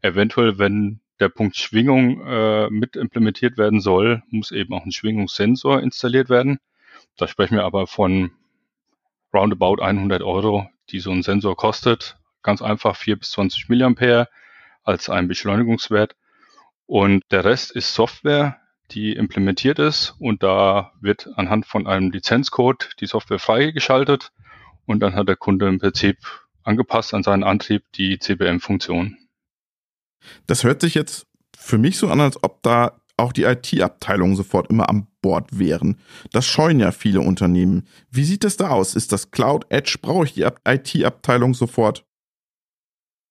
Eventuell, 0.00 0.58
wenn 0.58 1.00
der 1.20 1.28
Punkt 1.28 1.58
Schwingung 1.58 2.26
äh, 2.26 2.70
mit 2.70 2.96
implementiert 2.96 3.58
werden 3.58 3.82
soll, 3.82 4.22
muss 4.30 4.52
eben 4.52 4.72
auch 4.72 4.86
ein 4.86 4.92
Schwingungssensor 4.92 5.82
installiert 5.82 6.30
werden. 6.30 6.60
Da 7.18 7.28
sprechen 7.28 7.56
wir 7.56 7.64
aber 7.64 7.86
von 7.86 8.30
roundabout 9.34 9.82
100 9.82 10.22
Euro, 10.22 10.66
die 10.88 11.00
so 11.00 11.10
ein 11.10 11.22
Sensor 11.22 11.56
kostet. 11.56 12.16
Ganz 12.42 12.62
einfach 12.62 12.96
4 12.96 13.16
bis 13.16 13.32
20 13.32 13.68
Milliampere 13.68 14.28
als 14.86 15.08
ein 15.10 15.28
Beschleunigungswert. 15.28 16.16
Und 16.86 17.24
der 17.30 17.44
Rest 17.44 17.72
ist 17.72 17.94
Software, 17.94 18.60
die 18.92 19.12
implementiert 19.12 19.78
ist. 19.78 20.14
Und 20.18 20.42
da 20.42 20.92
wird 21.00 21.28
anhand 21.36 21.66
von 21.66 21.86
einem 21.86 22.10
Lizenzcode 22.10 22.90
die 23.00 23.06
Software 23.06 23.38
freigeschaltet. 23.38 24.32
Und 24.86 25.00
dann 25.00 25.14
hat 25.14 25.28
der 25.28 25.36
Kunde 25.36 25.68
im 25.68 25.78
Prinzip 25.80 26.18
angepasst 26.62 27.12
an 27.12 27.22
seinen 27.22 27.44
Antrieb 27.44 27.82
die 27.94 28.18
CBM-Funktion. 28.18 29.16
Das 30.46 30.64
hört 30.64 30.80
sich 30.80 30.94
jetzt 30.94 31.26
für 31.56 31.78
mich 31.78 31.98
so 31.98 32.08
an, 32.08 32.20
als 32.20 32.42
ob 32.42 32.62
da 32.62 33.00
auch 33.16 33.32
die 33.32 33.44
IT-Abteilungen 33.44 34.36
sofort 34.36 34.70
immer 34.70 34.88
an 34.88 35.06
Bord 35.22 35.58
wären. 35.58 35.98
Das 36.32 36.46
scheuen 36.46 36.78
ja 36.80 36.92
viele 36.92 37.20
Unternehmen. 37.20 37.88
Wie 38.10 38.24
sieht 38.24 38.44
das 38.44 38.56
da 38.56 38.68
aus? 38.68 38.94
Ist 38.94 39.12
das 39.12 39.30
Cloud 39.30 39.66
Edge? 39.70 39.98
Brauche 40.00 40.26
ich 40.26 40.34
die 40.34 40.46
IT-Abteilung 40.64 41.54
sofort? 41.54 42.05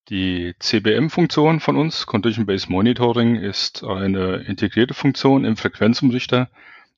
Die 0.09 0.53
CBM-Funktion 0.59 1.59
von 1.59 1.75
uns, 1.77 2.05
Condition-Based 2.05 2.69
Monitoring, 2.69 3.37
ist 3.37 3.83
eine 3.83 4.35
integrierte 4.35 4.93
Funktion 4.93 5.45
im 5.45 5.57
Frequenzumrichter. 5.57 6.47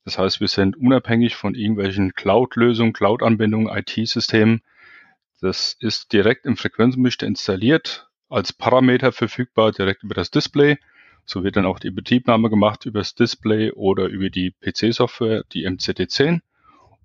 Das 0.04 0.18
heißt, 0.18 0.42
wir 0.42 0.50
sind 0.50 0.76
unabhängig 0.76 1.38
von 1.38 1.56
irgendwelchen 1.56 2.16
Cloud-Lösungen, 2.16 2.92
Cloud-Anbindungen, 2.92 3.70
IT-Systemen. 3.70 4.62
Das 5.40 5.78
ist 5.80 6.12
direkt 6.12 6.46
im 6.46 6.58
Frequenzumrichter 6.58 7.26
installiert, 7.28 8.10
als 8.28 8.52
Parameter 8.52 9.14
verfügbar, 9.14 9.72
direkt 9.72 10.04
über 10.04 10.16
das 10.16 10.30
Display. 10.30 10.78
So 11.24 11.46
wird 11.46 11.56
dann 11.56 11.66
auch 11.66 11.80
die 11.80 11.92
Betriebnahme 11.92 12.50
gemacht 12.50 12.86
über 12.86 13.00
das 13.00 13.16
Display 13.16 13.72
oder 13.72 14.08
über 14.08 14.30
die 14.30 14.52
PC-Software, 14.52 15.46
die 15.54 15.66
MCT10. 15.66 16.42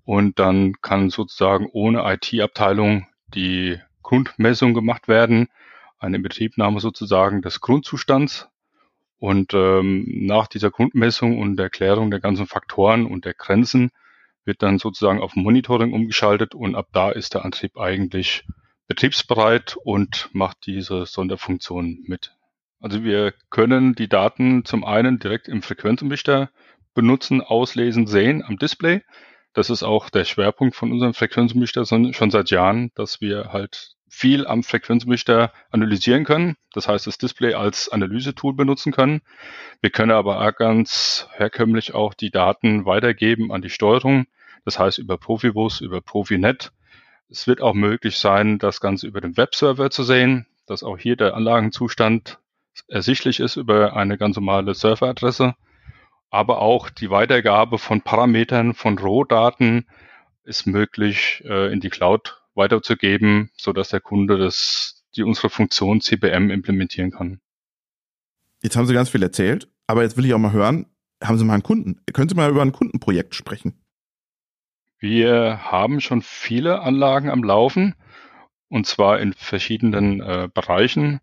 Und 0.03 0.37
dann 0.37 0.73
kann 0.81 1.09
sozusagen 1.09 1.69
ohne 1.71 2.03
IT-Abteilung 2.03 3.07
die 3.33 3.79
Grundmessung 4.01 4.73
gemacht 4.73 5.07
werden, 5.07 5.47
eine 6.03 6.19
Betriebnahme 6.19 6.79
sozusagen 6.79 7.41
des 7.41 7.61
Grundzustands. 7.61 8.49
Und 9.17 9.53
ähm, 9.53 10.05
nach 10.25 10.47
dieser 10.47 10.69
Grundmessung 10.69 11.39
und 11.39 11.59
Erklärung 11.59 12.11
der 12.11 12.19
ganzen 12.19 12.45
Faktoren 12.45 13.05
und 13.05 13.25
der 13.25 13.33
Grenzen 13.33 13.91
wird 14.43 14.61
dann 14.61 14.79
sozusagen 14.79 15.21
auf 15.21 15.35
Monitoring 15.35 15.93
umgeschaltet 15.93 16.53
und 16.53 16.75
ab 16.75 16.89
da 16.91 17.09
ist 17.09 17.33
der 17.33 17.45
Antrieb 17.45 17.77
eigentlich 17.77 18.43
betriebsbereit 18.87 19.77
und 19.81 20.29
macht 20.33 20.65
diese 20.65 21.05
Sonderfunktion 21.05 22.03
mit. 22.05 22.35
Also 22.81 23.05
wir 23.05 23.33
können 23.49 23.95
die 23.95 24.09
Daten 24.09 24.65
zum 24.65 24.83
einen 24.83 25.19
direkt 25.19 25.47
im 25.47 25.61
Frequenzumrichter 25.61 26.49
benutzen, 26.93 27.39
auslesen, 27.39 28.07
sehen 28.07 28.43
am 28.43 28.57
Display. 28.57 29.03
Das 29.53 29.69
ist 29.69 29.83
auch 29.83 30.09
der 30.09 30.25
Schwerpunkt 30.25 30.75
von 30.75 30.91
unserem 30.91 31.13
Frequenzumrichter 31.13 31.85
schon 31.85 32.31
seit 32.31 32.49
Jahren, 32.49 32.91
dass 32.95 33.21
wir 33.21 33.53
halt 33.53 33.95
viel 34.15 34.45
am 34.45 34.61
Frequenzumrichter 34.61 35.51
analysieren 35.71 36.23
können. 36.23 36.55
Das 36.71 36.87
heißt, 36.87 37.07
das 37.07 37.17
Display 37.17 37.55
als 37.55 37.89
Analysetool 37.89 38.53
benutzen 38.53 38.93
können. 38.93 39.21
Wir 39.81 39.89
können 39.89 40.11
aber 40.11 40.39
auch 40.39 40.55
ganz 40.55 41.27
herkömmlich 41.33 41.95
auch 41.95 42.13
die 42.13 42.29
Daten 42.29 42.85
weitergeben 42.85 43.51
an 43.51 43.63
die 43.63 43.71
Steuerung. 43.71 44.27
Das 44.65 44.77
heißt 44.77 44.99
über 44.99 45.17
Profibus, 45.17 45.81
über 45.81 45.99
Profinet. 45.99 46.71
Es 47.27 47.47
wird 47.47 47.59
auch 47.59 47.73
möglich 47.73 48.19
sein, 48.19 48.59
das 48.59 48.79
Ganze 48.79 49.07
über 49.07 49.19
den 49.19 49.35
Webserver 49.35 49.89
zu 49.89 50.03
sehen, 50.03 50.45
dass 50.67 50.83
auch 50.83 50.99
hier 50.99 51.15
der 51.15 51.33
Anlagenzustand 51.33 52.37
ersichtlich 52.87 53.39
ist 53.39 53.55
über 53.55 53.95
eine 53.95 54.19
ganz 54.19 54.35
normale 54.35 54.75
Serveradresse. 54.75 55.55
Aber 56.29 56.61
auch 56.61 56.91
die 56.91 57.09
Weitergabe 57.09 57.79
von 57.79 58.01
Parametern, 58.01 58.75
von 58.75 58.99
Rohdaten 58.99 59.87
ist 60.43 60.67
möglich 60.67 61.43
äh, 61.45 61.73
in 61.73 61.79
die 61.79 61.89
Cloud 61.89 62.42
weiterzugeben, 62.55 63.49
so 63.55 63.73
dass 63.73 63.89
der 63.89 63.99
Kunde 63.99 64.37
das, 64.37 65.03
die 65.15 65.23
unsere 65.23 65.49
Funktion 65.49 66.01
CBM 66.01 66.49
implementieren 66.49 67.11
kann. 67.11 67.39
Jetzt 68.61 68.75
haben 68.75 68.85
Sie 68.85 68.93
ganz 68.93 69.09
viel 69.09 69.23
erzählt, 69.23 69.67
aber 69.87 70.03
jetzt 70.03 70.17
will 70.17 70.25
ich 70.25 70.33
auch 70.33 70.39
mal 70.39 70.53
hören, 70.53 70.87
haben 71.23 71.37
Sie 71.37 71.45
mal 71.45 71.53
einen 71.53 71.63
Kunden? 71.63 72.01
Können 72.13 72.29
Sie 72.29 72.35
mal 72.35 72.49
über 72.49 72.61
ein 72.61 72.71
Kundenprojekt 72.71 73.35
sprechen? 73.35 73.73
Wir 74.99 75.59
haben 75.71 75.99
schon 75.99 76.21
viele 76.21 76.81
Anlagen 76.81 77.29
am 77.29 77.43
Laufen 77.43 77.95
und 78.69 78.87
zwar 78.87 79.19
in 79.19 79.33
verschiedenen 79.33 80.21
äh, 80.21 80.47
Bereichen 80.53 81.19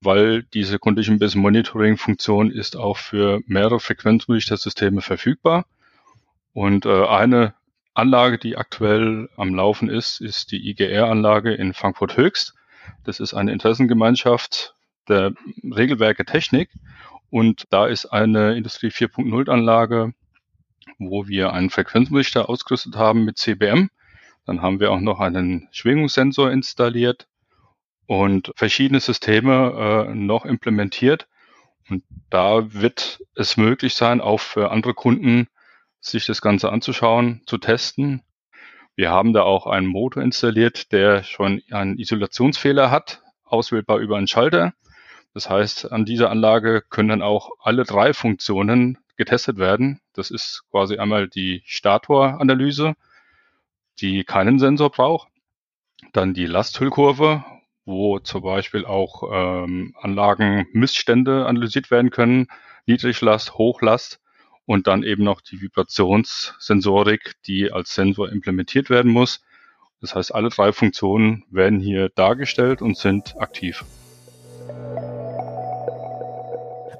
weil 0.00 0.42
diese 0.42 0.78
Condition 0.78 1.18
Based 1.18 1.36
Monitoring 1.36 1.96
Funktion 1.96 2.50
ist 2.50 2.76
auch 2.76 2.96
für 2.96 3.40
mehrere 3.46 3.80
Frequenzmonitor-Systeme 3.80 5.00
verfügbar. 5.00 5.66
Und 6.52 6.86
äh, 6.86 7.06
eine 7.06 7.54
Anlage, 7.98 8.38
die 8.38 8.56
aktuell 8.56 9.28
am 9.36 9.54
Laufen 9.54 9.90
ist, 9.90 10.20
ist 10.20 10.52
die 10.52 10.70
IGR-Anlage 10.70 11.52
in 11.52 11.74
Frankfurt 11.74 12.16
Höchst. 12.16 12.54
Das 13.04 13.18
ist 13.18 13.34
eine 13.34 13.52
Interessengemeinschaft 13.52 14.76
der 15.08 15.32
Regelwerke 15.64 16.24
Technik. 16.24 16.70
Und 17.30 17.64
da 17.70 17.86
ist 17.88 18.06
eine 18.06 18.56
Industrie 18.56 18.88
4.0 18.88 19.50
Anlage, 19.50 20.14
wo 21.00 21.26
wir 21.26 21.52
einen 21.52 21.70
Frequenzmonitor 21.70 22.48
ausgerüstet 22.48 22.94
haben 22.94 23.24
mit 23.24 23.36
CBM. 23.36 23.90
Dann 24.46 24.62
haben 24.62 24.78
wir 24.78 24.92
auch 24.92 25.00
noch 25.00 25.18
einen 25.18 25.68
Schwingungssensor 25.72 26.52
installiert 26.52 27.26
und 28.06 28.52
verschiedene 28.54 29.00
Systeme 29.00 30.06
äh, 30.08 30.14
noch 30.14 30.44
implementiert. 30.44 31.26
Und 31.90 32.04
da 32.30 32.72
wird 32.72 33.24
es 33.34 33.56
möglich 33.56 33.96
sein, 33.96 34.20
auch 34.20 34.38
für 34.38 34.70
andere 34.70 34.94
Kunden 34.94 35.48
sich 36.00 36.26
das 36.26 36.40
Ganze 36.40 36.70
anzuschauen, 36.70 37.42
zu 37.46 37.58
testen. 37.58 38.22
Wir 38.96 39.10
haben 39.10 39.32
da 39.32 39.42
auch 39.42 39.66
einen 39.66 39.86
Motor 39.86 40.22
installiert, 40.22 40.92
der 40.92 41.22
schon 41.22 41.62
einen 41.70 41.98
Isolationsfehler 41.98 42.90
hat, 42.90 43.22
auswählbar 43.44 43.98
über 43.98 44.16
einen 44.16 44.26
Schalter. 44.26 44.74
Das 45.34 45.48
heißt, 45.48 45.92
an 45.92 46.04
dieser 46.04 46.30
Anlage 46.30 46.82
können 46.88 47.10
dann 47.10 47.22
auch 47.22 47.50
alle 47.60 47.84
drei 47.84 48.12
Funktionen 48.12 48.98
getestet 49.16 49.58
werden. 49.58 50.00
Das 50.14 50.30
ist 50.30 50.64
quasi 50.70 50.98
einmal 50.98 51.28
die 51.28 51.62
Statoranalyse, 51.64 52.94
die 54.00 54.24
keinen 54.24 54.58
Sensor 54.58 54.90
braucht, 54.90 55.28
dann 56.12 56.34
die 56.34 56.46
Lasthüllkurve, 56.46 57.44
wo 57.84 58.18
zum 58.18 58.42
Beispiel 58.42 58.84
auch 58.84 59.22
ähm, 59.30 59.94
Anlagenmissstände 60.00 61.46
analysiert 61.46 61.90
werden 61.90 62.10
können, 62.10 62.48
Niedriglast, 62.86 63.54
Hochlast 63.54 64.20
und 64.68 64.86
dann 64.86 65.02
eben 65.02 65.24
noch 65.24 65.40
die 65.40 65.62
Vibrationssensorik, 65.62 67.36
die 67.46 67.72
als 67.72 67.94
Sensor 67.94 68.30
implementiert 68.30 68.90
werden 68.90 69.10
muss. 69.10 69.40
Das 70.02 70.14
heißt, 70.14 70.34
alle 70.34 70.50
drei 70.50 70.72
Funktionen 70.72 71.44
werden 71.50 71.80
hier 71.80 72.10
dargestellt 72.10 72.82
und 72.82 72.98
sind 72.98 73.34
aktiv. 73.40 73.82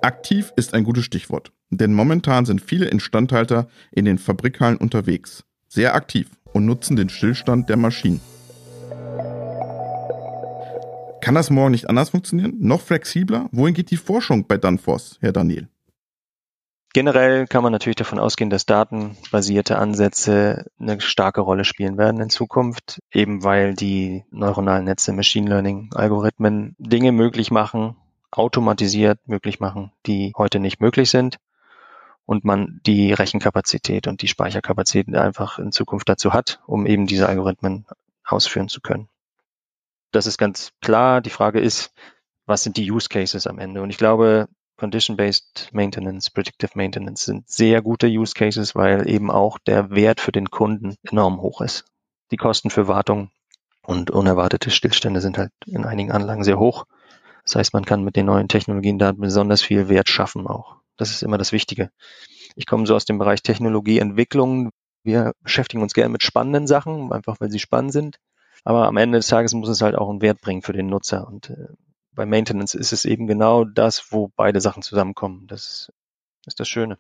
Aktiv 0.01 0.51
ist 0.57 0.73
ein 0.73 0.83
gutes 0.83 1.05
Stichwort, 1.05 1.53
denn 1.69 1.93
momentan 1.93 2.47
sind 2.47 2.63
viele 2.63 2.87
Instandhalter 2.87 3.69
in 3.93 4.07
den 4.07 4.17
Fabrikhallen 4.17 4.79
unterwegs, 4.79 5.45
sehr 5.69 5.95
aktiv 5.95 6.31
und 6.55 6.65
nutzen 6.65 6.97
den 6.97 7.11
Stillstand 7.11 7.69
der 7.69 7.77
Maschinen. 7.77 8.23
Kann 11.21 11.35
das 11.35 11.51
morgen 11.51 11.73
nicht 11.73 11.91
anders 11.91 12.11
funktionieren? 12.11 12.55
Noch 12.61 12.81
flexibler? 12.81 13.51
Wohin 13.53 13.75
geht 13.75 13.91
die 13.91 13.99
Forschung 13.99 14.47
bei 14.47 14.57
Danfoss, 14.57 15.19
Herr 15.21 15.33
Daniel? 15.33 15.69
Generell 16.95 17.47
kann 17.47 17.63
man 17.63 17.73
natürlich 17.73 17.97
davon 17.97 18.19
ausgehen, 18.19 18.49
dass 18.49 18.65
datenbasierte 18.65 19.79
Ansätze 19.79 20.71
eine 20.81 21.01
starke 21.01 21.43
Rolle 21.43 21.65
spielen 21.65 21.99
werden 21.99 22.21
in 22.21 22.31
Zukunft, 22.31 23.01
eben 23.13 23.45
weil 23.45 23.75
die 23.75 24.25
neuronalen 24.31 24.85
Netze, 24.85 25.13
Machine 25.13 25.51
Learning, 25.51 25.91
Algorithmen 25.95 26.75
Dinge 26.79 27.13
möglich 27.13 27.51
machen, 27.51 27.97
automatisiert 28.31 29.19
möglich 29.27 29.61
machen, 29.61 29.93
die 30.07 30.33
heute 30.37 30.61
nicht 30.61 30.81
möglich 30.81 31.11
sind 31.11 31.39
und 32.25 32.45
man 32.45 32.81
die 32.87 33.13
Rechenkapazität 33.13 34.07
und 34.07 34.23
die 34.23 34.29
Speicherkapazität 34.29 35.15
einfach 35.15 35.59
in 35.59 35.73
Zukunft 35.73 36.09
dazu 36.09 36.33
hat, 36.33 36.61
um 36.67 36.87
eben 36.87 37.07
diese 37.07 37.29
Algorithmen 37.29 37.87
ausführen 38.25 38.69
zu 38.69 38.81
können. 38.81 39.09
Das 40.11 40.27
ist 40.27 40.39
ganz 40.39 40.73
klar. 40.81 41.21
Die 41.21 41.31
Frage 41.31 41.61
ist, 41.61 41.93
was 42.47 42.63
sind 42.63 42.77
die 42.79 42.91
Use 42.91 43.09
Cases 43.09 43.47
am 43.47 43.59
Ende? 43.59 43.83
Und 43.83 43.91
ich 43.91 43.99
glaube, 43.99 44.49
Condition-Based 44.79 45.71
Maintenance, 45.73 46.31
Predictive 46.31 46.71
Maintenance 46.75 47.25
sind 47.25 47.49
sehr 47.49 47.83
gute 47.83 48.07
Use 48.07 48.33
Cases, 48.33 48.75
weil 48.75 49.09
eben 49.09 49.31
auch 49.31 49.59
der 49.59 49.91
Wert 49.91 50.21
für 50.21 50.33
den 50.33 50.51
Kunden 50.51 50.95
enorm 51.03 51.43
hoch 51.43 51.61
ist. 51.61 51.85
Die 52.31 52.37
Kosten 52.37 52.71
für 52.71 52.89
Wartung 52.89 53.31
und 53.83 54.11
unerwartete 54.11 54.71
Stillstände 54.71 55.21
sind 55.21 55.37
halt 55.37 55.51
in 55.67 55.85
einigen 55.85 56.13
Anlagen 56.13 56.45
sehr 56.45 56.59
hoch. 56.59 56.85
Das 57.45 57.57
heißt, 57.57 57.73
man 57.73 57.85
kann 57.85 58.05
mit 58.05 58.17
den 58.17 58.27
neuen 58.27 58.49
Technologien 58.49 58.99
da 58.99 59.13
besonders 59.13 59.63
viel 59.63 59.89
Wert 59.89 60.09
schaffen 60.09 60.47
auch. 60.47 60.77
Das 60.97 61.11
ist 61.11 61.23
immer 61.23 61.39
das 61.39 61.53
Wichtige. 61.53 61.91
Ich 62.55 62.67
komme 62.67 62.87
so 62.87 62.95
aus 62.95 63.05
dem 63.05 63.19
Bereich 63.19 63.43
Technologieentwicklung. 63.43 64.71
Wir 65.03 65.33
beschäftigen 65.43 65.83
uns 65.83 65.95
gerne 65.95 66.11
mit 66.11 66.23
spannenden 66.23 66.67
Sachen, 66.67 67.13
einfach 67.13 67.41
weil 67.41 67.51
sie 67.51 67.59
spannend 67.59 67.93
sind. 67.93 68.19
Aber 68.65 68.87
am 68.87 68.97
Ende 68.97 69.19
des 69.19 69.29
Tages 69.29 69.55
muss 69.55 69.69
es 69.69 69.81
halt 69.81 69.97
auch 69.97 70.11
einen 70.11 70.21
Wert 70.21 70.41
bringen 70.41 70.63
für 70.63 70.73
den 70.73 70.87
Nutzer. 70.87 71.27
Und 71.27 71.51
äh, 71.51 71.69
bei 72.19 72.27
Maintenance 72.27 72.75
ist 72.75 72.93
es 72.93 73.05
eben 73.05 73.29
genau 73.29 73.63
das, 73.63 74.11
wo 74.11 74.27
beide 74.35 74.61
Sachen 74.61 74.83
zusammenkommen. 74.83 75.47
Das 75.47 75.93
ist 76.47 76.59
das 76.59 76.69
Schöne. 76.69 76.99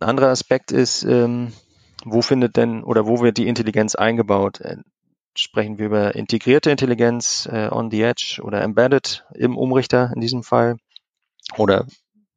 Ein 0.00 0.08
anderer 0.08 0.30
Aspekt 0.30 0.72
ist, 0.72 1.04
ähm, 1.04 1.52
wo 2.04 2.20
findet 2.20 2.56
denn 2.56 2.82
oder 2.82 3.06
wo 3.06 3.20
wird 3.20 3.38
die 3.38 3.46
Intelligenz 3.46 3.94
eingebaut? 3.94 4.60
Äh, 4.60 4.78
sprechen 5.36 5.78
wir 5.78 5.86
über 5.86 6.16
integrierte 6.16 6.72
Intelligenz 6.72 7.48
äh, 7.50 7.68
on 7.70 7.92
the 7.92 8.02
edge 8.02 8.40
oder 8.42 8.60
embedded 8.60 9.24
im 9.34 9.56
Umrichter 9.56 10.10
in 10.16 10.20
diesem 10.20 10.42
Fall? 10.42 10.78
Oder 11.56 11.86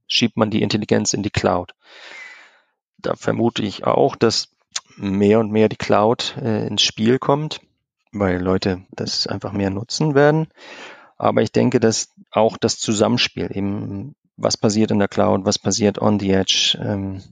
schiebt 0.08 0.38
man 0.38 0.51
die 0.51 0.62
Intelligenz 0.62 1.13
in 1.13 1.24
die 1.24 1.32
Cloud? 1.32 1.74
Da 3.00 3.15
vermute 3.15 3.63
ich 3.63 3.86
auch, 3.86 4.15
dass 4.15 4.50
mehr 4.98 5.39
und 5.39 5.51
mehr 5.51 5.67
die 5.67 5.77
Cloud 5.77 6.38
äh, 6.39 6.67
ins 6.67 6.84
Spiel 6.84 7.17
kommt, 7.17 7.60
weil 8.12 8.39
Leute 8.39 8.86
das 8.91 9.25
einfach 9.25 9.51
mehr 9.51 9.72
nutzen 9.72 10.13
werden. 10.13 10.48
Aber 11.24 11.42
ich 11.42 11.53
denke, 11.53 11.80
dass 11.80 12.13
auch 12.32 12.58
das 12.58 12.77
Zusammenspiel 12.77 13.50
eben, 13.56 14.13
was 14.36 14.58
passiert 14.58 14.92
in 14.92 15.00
der 15.00 15.08
Cloud, 15.08 15.46
was 15.46 15.58
passiert 15.58 16.01
on 16.01 16.20
the 16.20 16.32
edge, 16.32 16.77
ähm, 16.82 17.24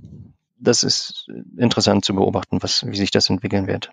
das 0.58 0.84
ist 0.84 1.28
interessant 1.58 2.06
zu 2.06 2.16
beobachten, 2.16 2.64
was, 2.64 2.86
wie 2.88 2.96
sich 2.96 3.12
das 3.12 3.30
entwickeln 3.30 3.68
wird. 3.68 3.92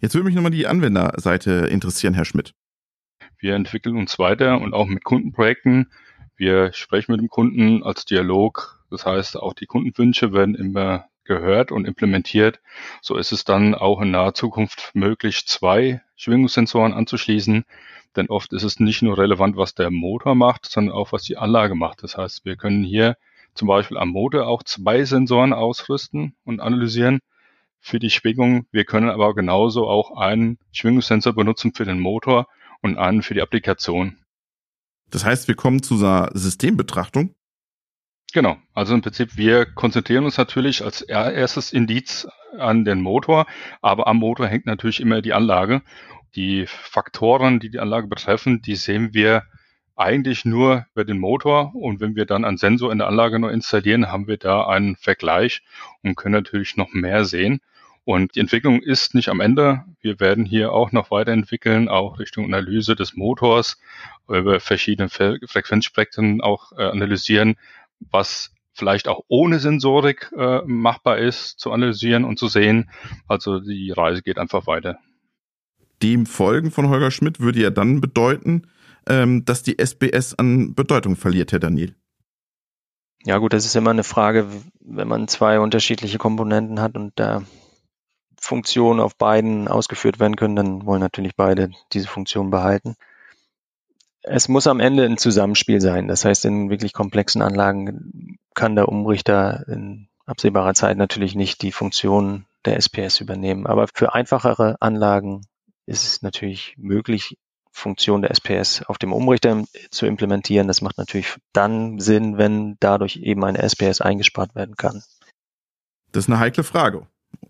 Jetzt 0.00 0.14
würde 0.14 0.26
mich 0.26 0.34
nochmal 0.34 0.50
die 0.50 0.66
Anwenderseite 0.66 1.68
interessieren, 1.70 2.12
Herr 2.12 2.26
Schmidt. 2.26 2.52
Wir 3.38 3.54
entwickeln 3.54 3.96
uns 3.96 4.18
weiter 4.18 4.60
und 4.60 4.74
auch 4.74 4.86
mit 4.86 5.04
Kundenprojekten. 5.04 5.90
Wir 6.36 6.74
sprechen 6.74 7.12
mit 7.12 7.22
dem 7.22 7.30
Kunden 7.30 7.82
als 7.82 8.04
Dialog. 8.04 8.84
Das 8.90 9.06
heißt, 9.06 9.38
auch 9.38 9.54
die 9.54 9.66
Kundenwünsche 9.66 10.34
werden 10.34 10.54
immer 10.54 11.06
gehört 11.26 11.72
und 11.72 11.86
implementiert. 11.86 12.60
So 13.02 13.16
ist 13.16 13.32
es 13.32 13.44
dann 13.44 13.74
auch 13.74 14.00
in 14.00 14.10
naher 14.10 14.34
Zukunft 14.34 14.90
möglich, 14.94 15.46
zwei 15.46 16.02
Schwingungssensoren 16.16 16.92
anzuschließen. 16.92 17.64
Denn 18.16 18.28
oft 18.28 18.52
ist 18.52 18.62
es 18.62 18.80
nicht 18.80 19.02
nur 19.02 19.18
relevant, 19.18 19.56
was 19.56 19.74
der 19.74 19.90
Motor 19.90 20.34
macht, 20.34 20.66
sondern 20.66 20.94
auch, 20.94 21.12
was 21.12 21.24
die 21.24 21.36
Anlage 21.36 21.74
macht. 21.74 22.02
Das 22.02 22.16
heißt, 22.16 22.44
wir 22.44 22.56
können 22.56 22.82
hier 22.82 23.16
zum 23.54 23.68
Beispiel 23.68 23.98
am 23.98 24.08
Motor 24.08 24.46
auch 24.46 24.62
zwei 24.62 25.04
Sensoren 25.04 25.52
ausrüsten 25.52 26.34
und 26.44 26.60
analysieren 26.60 27.20
für 27.78 27.98
die 27.98 28.10
Schwingung. 28.10 28.66
Wir 28.72 28.84
können 28.84 29.10
aber 29.10 29.34
genauso 29.34 29.86
auch 29.86 30.16
einen 30.16 30.58
Schwingungssensor 30.72 31.34
benutzen 31.34 31.72
für 31.74 31.84
den 31.84 32.00
Motor 32.00 32.48
und 32.82 32.98
einen 32.98 33.22
für 33.22 33.34
die 33.34 33.42
Applikation. 33.42 34.16
Das 35.10 35.24
heißt, 35.24 35.46
wir 35.46 35.54
kommen 35.54 35.82
zu 35.82 35.94
einer 35.94 36.30
Systembetrachtung. 36.34 37.35
Genau. 38.32 38.58
Also 38.74 38.94
im 38.94 39.02
Prinzip, 39.02 39.36
wir 39.36 39.66
konzentrieren 39.66 40.24
uns 40.24 40.36
natürlich 40.36 40.84
als 40.84 41.00
erstes 41.02 41.72
Indiz 41.72 42.28
an 42.58 42.84
den 42.84 43.00
Motor, 43.00 43.46
aber 43.80 44.06
am 44.06 44.18
Motor 44.18 44.46
hängt 44.48 44.66
natürlich 44.66 45.00
immer 45.00 45.22
die 45.22 45.32
Anlage. 45.32 45.82
Die 46.34 46.66
Faktoren, 46.66 47.60
die 47.60 47.70
die 47.70 47.78
Anlage 47.78 48.08
betreffen, 48.08 48.60
die 48.60 48.76
sehen 48.76 49.14
wir 49.14 49.44
eigentlich 49.94 50.44
nur 50.44 50.86
über 50.92 51.04
den 51.04 51.18
Motor. 51.18 51.74
Und 51.74 52.00
wenn 52.00 52.14
wir 52.14 52.26
dann 52.26 52.44
einen 52.44 52.58
Sensor 52.58 52.92
in 52.92 52.98
der 52.98 53.06
Anlage 53.06 53.38
noch 53.38 53.48
installieren, 53.48 54.12
haben 54.12 54.26
wir 54.26 54.36
da 54.36 54.66
einen 54.66 54.96
Vergleich 54.96 55.62
und 56.02 56.16
können 56.16 56.34
natürlich 56.34 56.76
noch 56.76 56.92
mehr 56.92 57.24
sehen. 57.24 57.60
Und 58.04 58.36
die 58.36 58.40
Entwicklung 58.40 58.82
ist 58.82 59.14
nicht 59.14 59.30
am 59.30 59.40
Ende. 59.40 59.84
Wir 60.00 60.20
werden 60.20 60.44
hier 60.44 60.72
auch 60.72 60.92
noch 60.92 61.10
weiterentwickeln, 61.10 61.88
auch 61.88 62.20
Richtung 62.20 62.44
Analyse 62.44 62.94
des 62.94 63.16
Motors, 63.16 63.80
über 64.28 64.60
verschiedene 64.60 65.08
Frequenzspektren 65.08 66.40
auch 66.40 66.72
äh, 66.72 66.84
analysieren, 66.84 67.56
was 68.00 68.52
vielleicht 68.72 69.08
auch 69.08 69.20
ohne 69.28 69.58
Sensorik 69.58 70.30
äh, 70.36 70.60
machbar 70.66 71.18
ist, 71.18 71.58
zu 71.58 71.72
analysieren 71.72 72.24
und 72.24 72.38
zu 72.38 72.48
sehen. 72.48 72.90
Also 73.26 73.60
die 73.60 73.90
Reise 73.90 74.22
geht 74.22 74.38
einfach 74.38 74.66
weiter. 74.66 74.98
Dem 76.02 76.26
Folgen 76.26 76.70
von 76.70 76.90
Holger 76.90 77.10
Schmidt 77.10 77.40
würde 77.40 77.60
ja 77.60 77.70
dann 77.70 78.00
bedeuten, 78.00 78.68
ähm, 79.08 79.44
dass 79.44 79.62
die 79.62 79.78
SBS 79.78 80.34
an 80.34 80.74
Bedeutung 80.74 81.16
verliert, 81.16 81.52
Herr 81.52 81.58
Daniel. 81.58 81.94
Ja 83.24 83.38
gut, 83.38 83.52
das 83.52 83.64
ist 83.64 83.74
immer 83.74 83.90
eine 83.90 84.04
Frage, 84.04 84.46
wenn 84.80 85.08
man 85.08 85.26
zwei 85.26 85.58
unterschiedliche 85.58 86.18
Komponenten 86.18 86.80
hat 86.80 86.96
und 86.96 87.12
da 87.16 87.42
Funktionen 88.38 89.00
auf 89.00 89.16
beiden 89.16 89.68
ausgeführt 89.68 90.20
werden 90.20 90.36
können, 90.36 90.56
dann 90.56 90.86
wollen 90.86 91.00
natürlich 91.00 91.34
beide 91.34 91.70
diese 91.92 92.06
Funktion 92.06 92.50
behalten. 92.50 92.94
Es 94.28 94.48
muss 94.48 94.66
am 94.66 94.80
Ende 94.80 95.04
ein 95.04 95.18
Zusammenspiel 95.18 95.80
sein. 95.80 96.08
Das 96.08 96.24
heißt, 96.24 96.44
in 96.44 96.68
wirklich 96.68 96.92
komplexen 96.92 97.42
Anlagen 97.42 98.38
kann 98.54 98.74
der 98.74 98.88
Umrichter 98.88 99.64
in 99.68 100.08
absehbarer 100.26 100.74
Zeit 100.74 100.96
natürlich 100.96 101.36
nicht 101.36 101.62
die 101.62 101.70
Funktion 101.70 102.44
der 102.64 102.76
SPS 102.76 103.20
übernehmen. 103.20 103.66
Aber 103.66 103.86
für 103.94 104.14
einfachere 104.14 104.76
Anlagen 104.80 105.42
ist 105.86 106.04
es 106.04 106.22
natürlich 106.22 106.74
möglich, 106.76 107.38
Funktion 107.70 108.22
der 108.22 108.30
SPS 108.32 108.82
auf 108.82 108.98
dem 108.98 109.12
Umrichter 109.12 109.64
zu 109.90 110.06
implementieren. 110.06 110.66
Das 110.66 110.80
macht 110.80 110.98
natürlich 110.98 111.36
dann 111.52 112.00
Sinn, 112.00 112.36
wenn 112.36 112.76
dadurch 112.80 113.18
eben 113.18 113.44
eine 113.44 113.62
SPS 113.62 114.00
eingespart 114.00 114.56
werden 114.56 114.76
kann. 114.76 115.04
Das 116.10 116.24
ist 116.24 116.30
eine 116.30 116.40
heikle 116.40 116.64
Frage. 116.64 117.06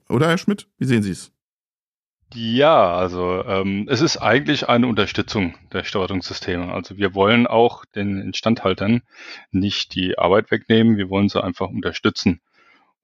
Oder, 0.09 0.29
Herr 0.29 0.39
Schmidt? 0.39 0.69
Wie 0.79 0.85
sehen 0.85 1.03
Sie 1.03 1.12
es? 1.12 1.33
Ja, 2.38 2.94
also 2.94 3.42
ähm, 3.46 3.87
es 3.88 4.03
ist 4.03 4.18
eigentlich 4.18 4.68
eine 4.68 4.88
Unterstützung 4.88 5.55
der 5.72 5.85
Steuerungssysteme. 5.85 6.70
Also 6.70 6.99
wir 6.99 7.14
wollen 7.14 7.46
auch 7.46 7.87
den 7.87 8.20
Instandhaltern 8.20 9.01
nicht 9.53 9.94
die 9.94 10.18
Arbeit 10.18 10.51
wegnehmen, 10.51 10.99
wir 10.99 11.09
wollen 11.09 11.31
sie 11.31 11.42
einfach 11.42 11.68
unterstützen. 11.68 12.42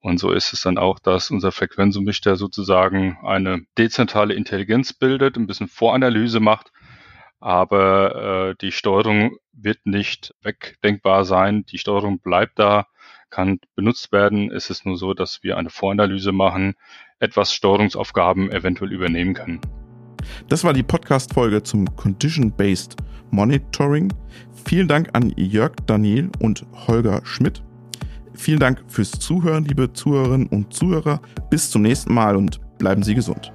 Und 0.01 0.19
so 0.19 0.31
ist 0.31 0.53
es 0.53 0.61
dann 0.61 0.77
auch, 0.77 0.99
dass 0.99 1.31
unser 1.31 1.51
Frequenzumrichter 1.51 2.35
sozusagen 2.35 3.17
eine 3.23 3.65
dezentrale 3.75 4.35
Intelligenz 4.35 4.93
bildet, 4.93 5.35
ein 5.35 5.47
bisschen 5.47 5.67
Voranalyse 5.67 6.39
macht, 6.39 6.71
aber 7.39 8.51
äh, 8.51 8.55
die 8.61 8.71
Steuerung 8.71 9.37
wird 9.51 9.79
nicht 9.85 10.35
wegdenkbar 10.43 11.25
sein. 11.25 11.65
Die 11.65 11.79
Steuerung 11.79 12.19
bleibt 12.19 12.59
da 12.59 12.85
kann 13.33 13.59
benutzt 13.75 14.11
werden. 14.11 14.51
Es 14.51 14.69
ist 14.69 14.85
nur 14.85 14.95
so, 14.95 15.13
dass 15.13 15.41
wir 15.41 15.57
eine 15.57 15.71
Voranalyse 15.71 16.31
machen, 16.31 16.75
etwas 17.19 17.51
Steuerungsaufgaben 17.51 18.51
eventuell 18.51 18.91
übernehmen 18.91 19.33
können. 19.33 19.59
Das 20.49 20.63
war 20.63 20.73
die 20.73 20.83
Podcast-Folge 20.83 21.63
zum 21.63 21.95
Condition-Based 21.95 22.95
Monitoring. 23.31 24.13
Vielen 24.65 24.87
Dank 24.87 25.09
an 25.13 25.33
Jörg 25.35 25.73
Daniel 25.87 26.29
und 26.39 26.63
Holger 26.87 27.21
Schmidt. 27.25 27.63
Vielen 28.35 28.59
Dank 28.59 28.83
fürs 28.87 29.11
Zuhören, 29.11 29.65
liebe 29.65 29.91
Zuhörerinnen 29.91 30.47
und 30.47 30.73
Zuhörer. 30.73 31.19
Bis 31.49 31.71
zum 31.71 31.81
nächsten 31.81 32.13
Mal 32.13 32.35
und 32.35 32.59
bleiben 32.77 33.01
Sie 33.01 33.15
gesund. 33.15 33.51